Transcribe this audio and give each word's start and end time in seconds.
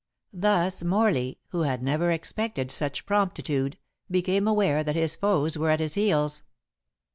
Thus 0.33 0.83
Morley, 0.83 1.37
who 1.49 1.61
had 1.61 1.83
never 1.83 2.11
expected 2.11 2.71
such 2.71 3.05
promptitude, 3.05 3.77
became 4.09 4.47
aware 4.47 4.83
that 4.83 4.95
his 4.95 5.15
foes 5.15 5.59
were 5.59 5.69
at 5.69 5.79
his 5.79 5.93
heels. 5.93 6.41